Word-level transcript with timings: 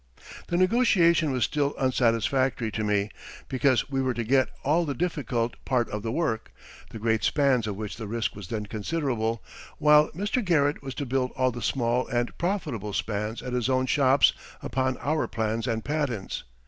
The 0.47 0.57
negotiation 0.57 1.31
was 1.31 1.43
still 1.43 1.75
unsatisfactory 1.77 2.71
to 2.71 2.83
me, 2.83 3.11
because 3.47 3.87
we 3.91 4.01
were 4.01 4.15
to 4.15 4.23
get 4.23 4.49
all 4.63 4.83
the 4.83 4.95
difficult 4.95 5.63
part 5.63 5.87
of 5.91 6.01
the 6.01 6.11
work 6.11 6.51
the 6.89 6.97
great 6.97 7.23
spans 7.23 7.67
of 7.67 7.75
which 7.75 7.97
the 7.97 8.07
risk 8.07 8.35
was 8.35 8.47
then 8.47 8.65
considerable 8.65 9.43
while 9.77 10.09
Mr. 10.13 10.43
Garrett 10.43 10.81
was 10.81 10.95
to 10.95 11.05
build 11.05 11.29
all 11.37 11.51
the 11.51 11.61
small 11.61 12.07
and 12.07 12.35
profitable 12.39 12.93
spans 12.93 13.43
at 13.43 13.53
his 13.53 13.69
own 13.69 13.85
shops 13.85 14.33
upon 14.63 14.97
our 15.01 15.27
plans 15.27 15.67
and 15.67 15.85
patents. 15.85 16.45